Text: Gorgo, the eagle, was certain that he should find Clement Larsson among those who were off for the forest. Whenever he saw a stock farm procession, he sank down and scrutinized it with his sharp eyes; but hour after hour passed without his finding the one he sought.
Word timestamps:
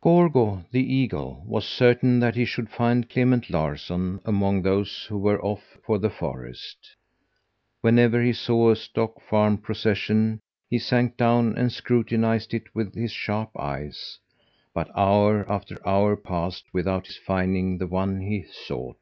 Gorgo, 0.00 0.64
the 0.70 0.84
eagle, 0.94 1.42
was 1.48 1.66
certain 1.66 2.20
that 2.20 2.36
he 2.36 2.44
should 2.44 2.70
find 2.70 3.10
Clement 3.10 3.50
Larsson 3.50 4.20
among 4.24 4.62
those 4.62 5.02
who 5.08 5.18
were 5.18 5.44
off 5.44 5.78
for 5.84 5.98
the 5.98 6.08
forest. 6.08 6.94
Whenever 7.80 8.22
he 8.22 8.32
saw 8.32 8.70
a 8.70 8.76
stock 8.76 9.20
farm 9.20 9.58
procession, 9.58 10.38
he 10.68 10.78
sank 10.78 11.16
down 11.16 11.56
and 11.58 11.72
scrutinized 11.72 12.54
it 12.54 12.72
with 12.72 12.94
his 12.94 13.10
sharp 13.10 13.50
eyes; 13.58 14.20
but 14.72 14.96
hour 14.96 15.44
after 15.50 15.76
hour 15.84 16.14
passed 16.16 16.66
without 16.72 17.08
his 17.08 17.16
finding 17.16 17.76
the 17.78 17.88
one 17.88 18.20
he 18.20 18.44
sought. 18.48 18.96